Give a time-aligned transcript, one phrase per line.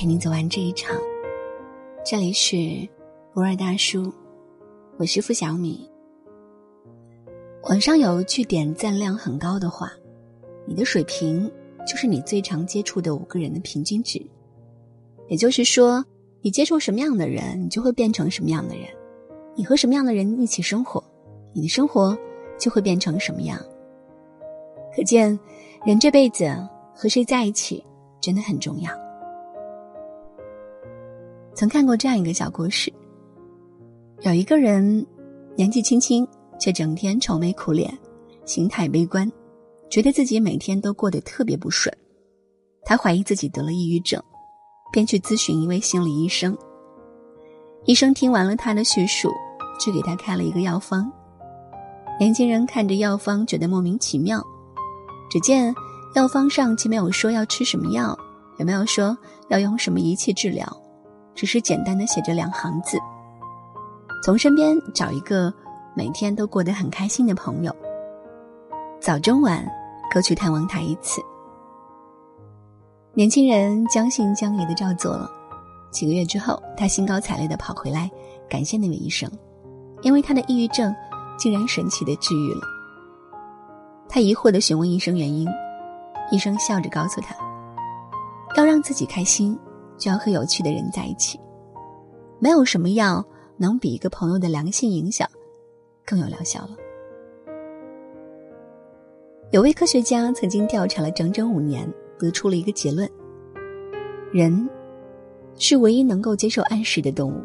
[0.00, 0.96] 陪你走完这一场。
[2.04, 2.88] 这里是
[3.34, 4.12] 博尔大叔，
[4.96, 5.90] 我是付小米。
[7.64, 9.90] 网上有句点赞量很高的话
[10.68, 11.50] ：“你的水平
[11.84, 14.24] 就是你最常接触的五个人的平均值。”
[15.26, 16.04] 也就是说，
[16.42, 18.86] 你接触什么样的人，你就会变成什么样的人；
[19.56, 21.02] 你和什么样的人一起生活，
[21.52, 22.16] 你的生活
[22.56, 23.60] 就会变成什么样。
[24.94, 25.36] 可见，
[25.84, 26.56] 人这辈子
[26.94, 27.84] 和谁在一起
[28.20, 29.07] 真的很重要。
[31.58, 32.88] 曾看过这样一个小故事：
[34.20, 35.04] 有一个人
[35.56, 36.24] 年纪轻轻，
[36.56, 37.92] 却整天愁眉苦脸，
[38.44, 39.28] 心态悲观，
[39.90, 41.92] 觉得自己每天都过得特别不顺。
[42.84, 44.22] 他怀疑自己得了抑郁症，
[44.92, 46.56] 便去咨询一位心理医生。
[47.86, 49.32] 医生听完了他的叙述，
[49.80, 51.10] 就给他开了一个药方。
[52.20, 54.40] 年轻人看着药方，觉得莫名其妙。
[55.28, 55.74] 只见
[56.14, 58.16] 药方上既没有说要吃什么药，
[58.60, 60.64] 也没有说要用什么仪器治疗。
[61.38, 62.98] 只是简单的写着两行字：
[64.24, 65.54] 从身边找一个
[65.94, 67.72] 每天都过得很开心的朋友，
[68.98, 69.64] 早中晚
[70.12, 71.22] 各去探望他一次。
[73.12, 75.30] 年轻人将信将疑的照做了。
[75.92, 78.10] 几个月之后，他兴高采烈的跑回来
[78.50, 79.30] 感谢那位医生，
[80.02, 80.92] 因为他的抑郁症
[81.36, 82.62] 竟然神奇的治愈了。
[84.08, 85.48] 他疑惑的询问医生原因，
[86.32, 87.32] 医生笑着告诉他：
[88.56, 89.56] 要让自己开心。
[89.98, 91.38] 就要和有趣的人在一起，
[92.38, 93.24] 没有什么药
[93.56, 95.28] 能比一个朋友的良性影响
[96.06, 96.70] 更有疗效了。
[99.50, 103.10] 有位科学家曾经调查了整整五年，得出了一个结论：
[104.30, 104.68] 人
[105.56, 107.42] 是唯一能够接受暗示的动物。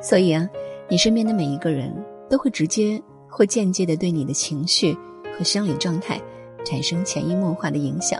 [0.00, 0.48] 所以啊，
[0.88, 1.92] 你身边的每一个人
[2.28, 4.96] 都会直接或间接的对你的情绪
[5.36, 6.18] 和生理状态
[6.64, 8.18] 产生潜移默化的影响。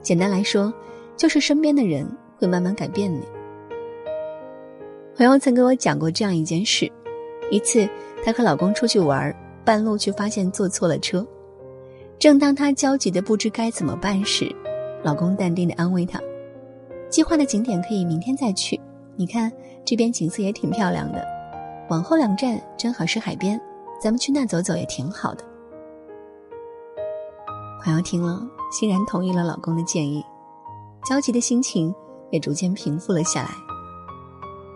[0.00, 0.72] 简单来说。
[1.18, 3.20] 就是身边的人会慢慢改变你。
[5.16, 6.90] 朋友曾跟我讲过这样一件事：
[7.50, 7.88] 一次，
[8.24, 9.34] 她和老公出去玩，
[9.64, 11.26] 半路却发现坐错了车。
[12.20, 14.54] 正当她焦急的不知该怎么办时，
[15.02, 16.20] 老公淡定的安慰她
[17.10, 18.80] ：“计划的景点可以明天再去，
[19.16, 19.52] 你看
[19.84, 21.20] 这边景色也挺漂亮的，
[21.90, 23.60] 往后两站正好是海边，
[24.00, 25.42] 咱们去那走走也挺好的。”
[27.82, 28.40] 朋友听了，
[28.70, 30.22] 欣然同意了老公的建议。
[31.08, 31.94] 焦急的心情
[32.30, 33.50] 也逐渐平复了下来。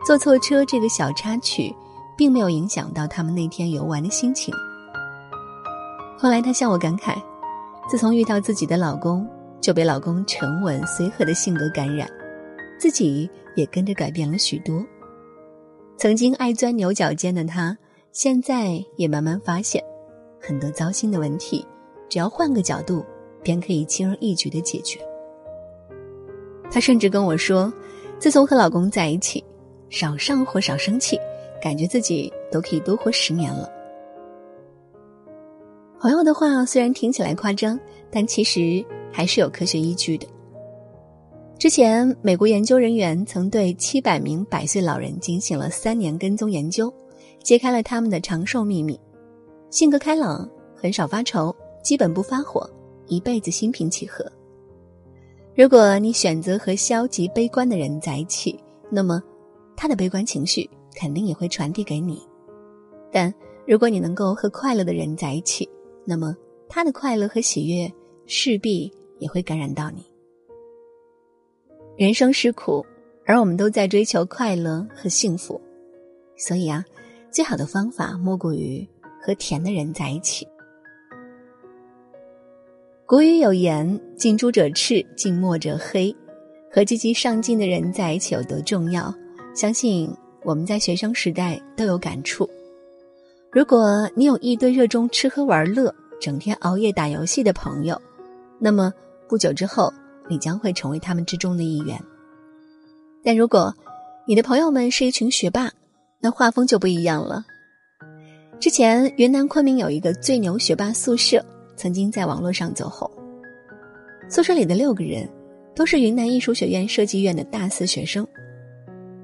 [0.06, 1.75] 坐错车这个小插曲，
[2.16, 4.54] 并没有影响到他们那天游玩的心情。
[6.16, 7.21] 后来，她向我感慨，
[7.87, 9.28] 自从遇到自己的老公，
[9.60, 12.09] 就被老公沉稳随和的性格感染，
[12.81, 14.82] 自己也跟着改变了许多。
[15.98, 17.76] 曾经爱钻牛角尖的她，
[18.10, 19.84] 现在也慢慢发现，
[20.41, 21.66] 很多糟心的问题，
[22.09, 23.04] 只要换个角度，
[23.42, 24.98] 便可以轻而易举的解决。
[26.72, 27.71] 她甚至跟我说，
[28.19, 29.44] 自从和老公在一起，
[29.91, 31.19] 少上火少生气，
[31.60, 33.71] 感觉自己都可以多活十年了。
[36.00, 37.78] 朋友的话虽然听起来夸张，
[38.10, 40.27] 但其实还是有科学依据的。
[41.59, 46.93] 之前，美国研究人员曾对七百名百岁老人进行了三年跟踪研究，
[47.43, 48.99] 揭开了他们的长寿秘密：
[49.69, 51.54] 性格开朗，很少发愁，
[51.84, 52.69] 基本不发火，
[53.06, 54.25] 一辈子心平气和。
[55.54, 58.58] 如果你选择和消极悲观的人在一起，
[58.90, 59.22] 那么
[59.76, 62.16] 他的悲观情绪肯定也会传递给你；
[63.10, 63.32] 但
[63.66, 65.68] 如果你能够和快乐的人在一起，
[66.06, 66.34] 那么
[66.70, 67.92] 他的快乐和喜悦
[68.24, 70.02] 势必也会感染到你。
[71.98, 72.84] 人生是苦，
[73.26, 75.60] 而我们都在追求快乐和幸福，
[76.34, 76.82] 所以啊，
[77.30, 78.88] 最好的方法莫过于
[79.20, 80.48] 和甜的人在一起。
[83.04, 86.14] 古语有言：“近朱者赤，近墨者黑。”
[86.72, 89.12] 和积极上进的人在一起有多重要？
[89.54, 90.08] 相信
[90.44, 92.48] 我们在学生时代都有感触。
[93.50, 98.00] 如果你有一堆热衷吃喝玩乐、整天熬夜打游戏的朋友，
[98.59, 98.91] 那么
[99.28, 99.92] 不久之后，
[100.28, 102.00] 你将会成为他们之中的一员。
[103.22, 103.74] 但如果
[104.27, 105.71] 你的朋友们是一群学霸，
[106.21, 107.44] 那画风就不一样了。
[108.59, 111.44] 之前云南昆明有一个最牛学霸宿舍。
[111.82, 113.10] 曾经在网络上走红。
[114.28, 115.28] 宿舍里的六个人
[115.74, 118.24] 都是云南艺术学院设计院的大四学生。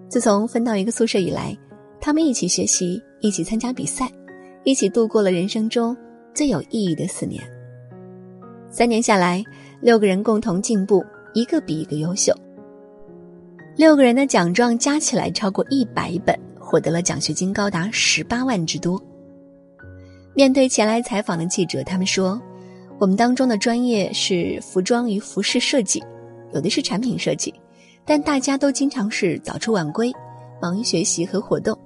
[0.08, 1.56] 自从分到一个宿舍以来，
[2.00, 4.10] 他们一起学习，一起参加比赛，
[4.64, 5.96] 一起度过了人生中
[6.34, 7.40] 最有意义的四年。
[8.72, 9.44] 三年下来，
[9.80, 11.00] 六个人共同进步，
[11.34, 12.34] 一个比一个优秀。
[13.76, 19.00] 六个人的奖状加起来超过一百本，获得了奖学金高达十八万之多。
[20.34, 22.40] 面对前来采访的记者，他们说
[22.98, 26.02] ：“我们当中的专业是服装与服饰设计，
[26.52, 27.54] 有的是产品设计，
[28.04, 30.12] 但大家都经常是早出晚归，
[30.60, 31.78] 忙于学习和活动。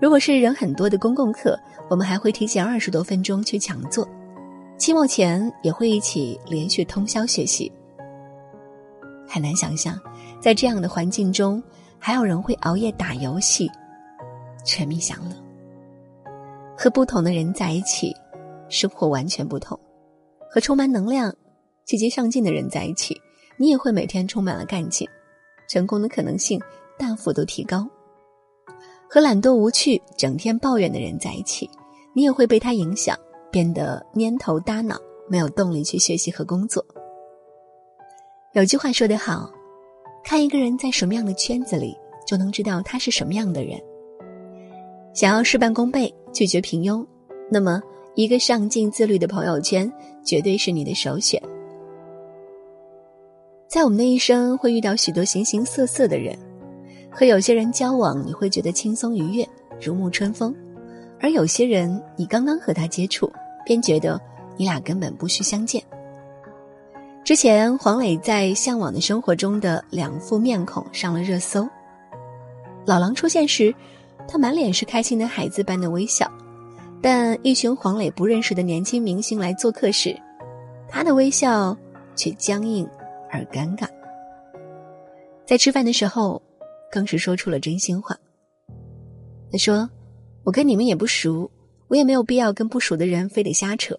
[0.00, 1.58] 如果是人很多的公共课，
[1.90, 4.08] 我们还会提前二十多分钟去抢座。
[4.78, 7.70] 期末前也会一起连续通宵学习。
[9.26, 10.00] 很难想象，
[10.40, 11.62] 在这样的环境中，
[11.98, 13.70] 还有人会熬夜打游戏，
[14.64, 15.34] 沉迷享乐。
[16.74, 18.14] 和不同的人在一起，
[18.68, 19.76] 生活完全不同；
[20.50, 21.34] 和充满能量、
[21.84, 23.20] 积极上进的人在一起，
[23.56, 25.08] 你也会每天充满了干劲，
[25.68, 26.60] 成功的可能性
[26.98, 27.86] 大幅度提高。
[29.08, 31.68] 和懒惰无趣、整天抱怨的人在一起，
[32.14, 33.16] 你也会被他影响，
[33.50, 36.84] 变得蔫头耷脑，没有动力去学习和工作。
[38.52, 39.50] 有句话说得好，
[40.24, 41.96] 看一个人在什么样的圈子里，
[42.26, 43.80] 就能知道他是什么样的人。
[45.14, 47.04] 想要事半功倍、拒绝平庸，
[47.50, 47.80] 那么
[48.18, 49.88] 一个上进自律的朋友圈
[50.24, 51.40] 绝对是你的首选。
[53.68, 56.36] 在我们的一生会遇到许多形形色色的人，
[57.12, 59.48] 和有些人交往你会觉得轻松愉悦、
[59.80, 60.52] 如沐春风，
[61.20, 63.30] 而有些人你刚刚和他接触，
[63.64, 64.20] 便觉得
[64.56, 65.80] 你俩根本不需相见。
[67.22, 71.68] 之前黄磊在《向往的生活》中的两副面孔上了热搜，
[72.84, 73.72] 老狼出现时。
[74.26, 76.28] 他满脸是开心的孩子般的微笑，
[77.00, 80.16] 但一群黄磊不认识的年轻明星来做客时，
[80.88, 81.76] 他的微笑
[82.16, 82.88] 却僵硬
[83.30, 83.88] 而尴尬。
[85.46, 86.42] 在吃饭的时候，
[86.90, 88.16] 更是说出了真心话。
[89.50, 89.88] 他说
[90.44, 91.50] ：“我跟你们也不熟，
[91.86, 93.98] 我也没有必要跟不熟的人非得瞎扯，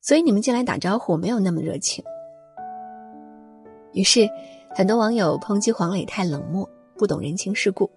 [0.00, 2.04] 所以你们进来打招呼没有那么热情。”
[3.94, 4.28] 于是，
[4.74, 7.90] 很多网友抨击黄磊太冷漠，不懂人情世故。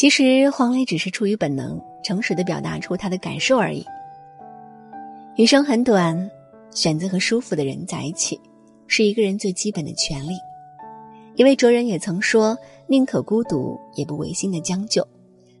[0.00, 3.84] 其实黄磊只是出于本能，诚实的表达出他的感受而已。
[5.36, 6.30] 余生很短，
[6.70, 8.40] 选择和舒服的人在一起，
[8.86, 10.32] 是一个人最基本的权利。
[11.36, 12.56] 一位哲人也曾说
[12.88, 15.06] ：“宁可孤独，也不违心的将就。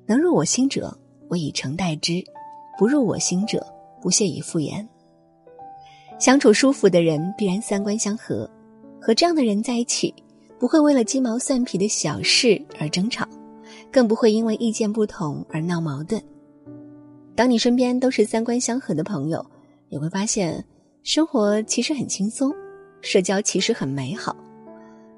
[0.06, 0.96] 能入我心者，
[1.28, 2.24] 我以诚待之；
[2.78, 3.62] 不入我心者，
[4.00, 4.82] 不屑以敷衍。”
[6.18, 8.50] 相处舒服的人，必然三观相合。
[9.02, 10.14] 和这样的人在一起，
[10.58, 13.28] 不会为了鸡毛蒜皮的小事而争吵。
[13.92, 16.22] 更不会因为意见不同而闹矛盾。
[17.34, 19.44] 当你身边都是三观相合的朋友，
[19.88, 20.64] 你会发现
[21.02, 22.52] 生活其实很轻松，
[23.00, 24.36] 社交其实很美好。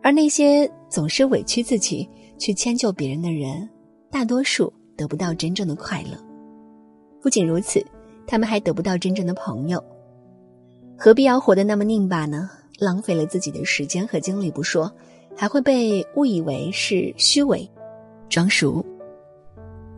[0.03, 2.09] 而那些总是委屈自己
[2.39, 3.69] 去迁就别人的人，
[4.11, 6.19] 大多数得不到真正的快乐。
[7.21, 7.85] 不仅如此，
[8.27, 9.83] 他们还得不到真正的朋友。
[10.97, 12.51] 何必要活得那么拧巴呢？
[12.79, 14.91] 浪费了自己的时间和精力不说，
[15.37, 17.69] 还会被误以为是虚伪。
[18.33, 18.83] 装熟。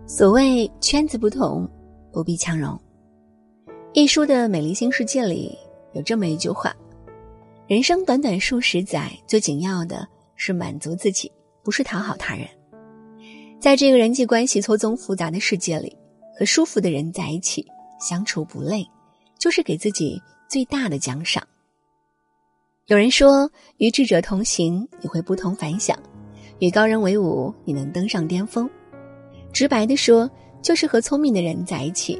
[0.09, 1.71] 所谓圈子不同，
[2.13, 2.77] 不必强融。
[3.93, 5.57] 一书的美丽新世界里
[5.93, 6.75] 有这么一句话：
[7.69, 10.05] 人生短短数十载，最紧要的
[10.35, 11.31] 是满足自己，
[11.63, 12.45] 不是讨好他人。
[13.61, 15.97] 在这个人际关系错综复杂的世界里，
[16.37, 17.65] 和舒服的人在一起，
[18.01, 18.85] 相处不累，
[19.39, 20.21] 就是给自己
[20.51, 21.47] 最大的奖赏。
[22.87, 25.97] 有人说，与智者同行，你会不同凡响。
[26.65, 28.69] 与高人为伍，你能登上巅峰。
[29.53, 30.31] 直白的说，
[30.63, 32.19] 就是和聪明的人在一起，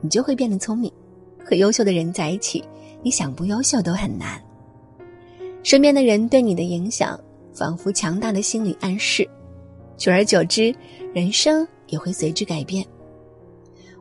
[0.00, 0.88] 你就会变得聪明；
[1.44, 2.62] 和优秀的人在一起，
[3.02, 4.40] 你想不优秀都很难。
[5.64, 7.18] 身边的人对你的影响，
[7.52, 9.28] 仿佛强大的心理暗示，
[9.96, 10.72] 久而久之，
[11.12, 12.86] 人生也会随之改变。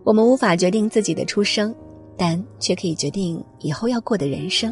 [0.04, 1.74] 我们无法决定自己的出生，
[2.16, 4.72] 但却可以决定以后要过的人生。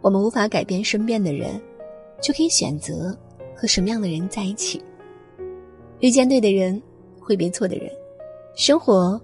[0.00, 1.60] 我们无法改变身边的人，
[2.22, 3.12] 却可以选择。
[3.60, 4.82] 和什么样的人在一起？
[5.98, 6.80] 遇见对的人，
[7.20, 7.92] 会别错的人，
[8.56, 9.20] 生活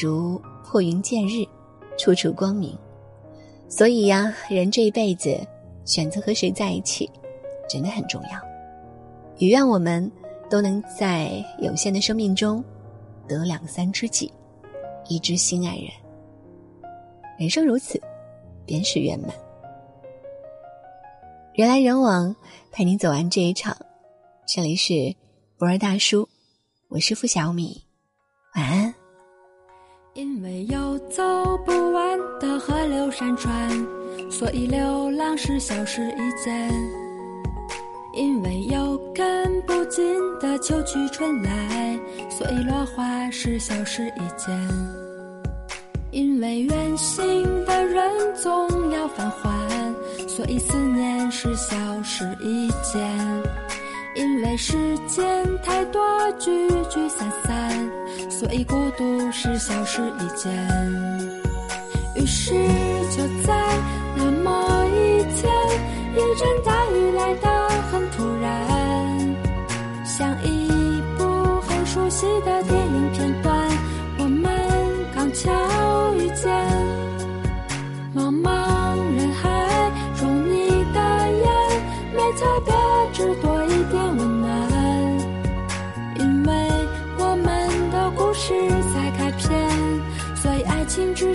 [0.00, 1.44] 如破云见日，
[1.98, 2.74] 处处光明。
[3.68, 5.38] 所以呀，人这一辈子
[5.84, 7.10] 选择和谁在一起，
[7.68, 8.40] 真的很重要。
[9.36, 10.10] 也愿我们
[10.48, 12.64] 都能在有限的生命中，
[13.28, 14.32] 得两三知己，
[15.08, 15.88] 一知心爱人。
[17.38, 18.00] 人生如此，
[18.64, 19.28] 便是圆满。
[21.54, 22.34] 人来人往，
[22.72, 23.76] 陪你走完这一场。
[24.44, 25.14] 这里是
[25.56, 26.28] 博尔大叔，
[26.88, 27.80] 我是付小米，
[28.56, 28.92] 晚安。
[30.14, 31.22] 因为有走
[31.58, 33.70] 不完的河流山川，
[34.28, 36.68] 所以流浪是小事一件；
[38.14, 40.04] 因为有跟不尽
[40.40, 41.96] 的秋去春来，
[42.28, 44.50] 所以落花是小事一件；
[46.10, 49.73] 因为远行的人总要返还。
[50.26, 53.00] 所以思念是小事一件，
[54.16, 56.02] 因为时间太多
[56.38, 57.90] 聚聚散散，
[58.30, 60.52] 所以孤独是小事一件。
[62.16, 62.52] 于是
[63.16, 63.63] 就在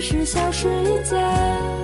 [0.00, 1.79] 只是消失一。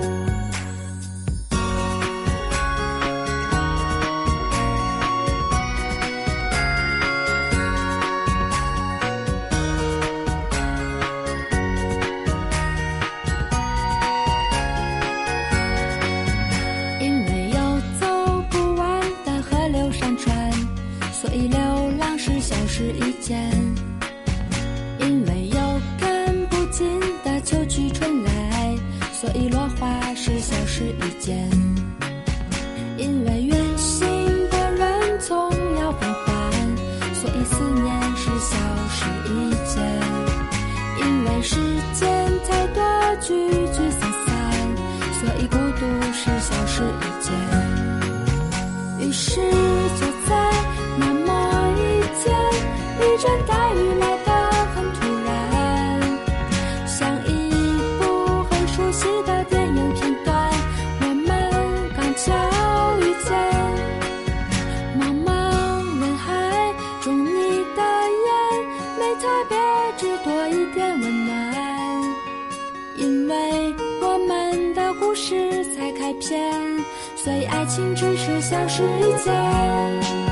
[77.15, 80.26] 所以爱情只是消失一件